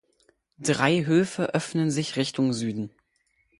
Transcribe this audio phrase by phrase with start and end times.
[0.57, 2.89] Drei Höfe öffnen sich Richtung Süden.